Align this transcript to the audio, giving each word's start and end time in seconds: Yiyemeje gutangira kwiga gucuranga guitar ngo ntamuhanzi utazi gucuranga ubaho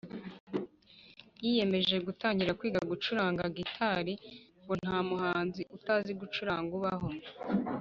Yiyemeje 1.43 1.95
gutangira 2.07 2.57
kwiga 2.59 2.81
gucuranga 2.91 3.43
guitar 3.57 4.05
ngo 4.63 4.73
ntamuhanzi 4.81 5.61
utazi 5.75 6.11
gucuranga 6.21 6.71
ubaho 6.79 7.09